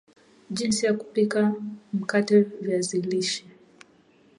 [0.51, 1.55] jinsi ya kupika
[1.93, 3.45] mkate viazi lishe